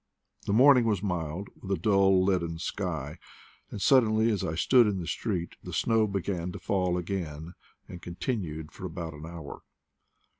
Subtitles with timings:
[0.47, 3.19] The morning was mild, with a dull leaden sky;
[3.69, 7.53] and suddenly, as I stood in the street, the snow began to fall again,
[7.87, 9.61] and continued for about an hour.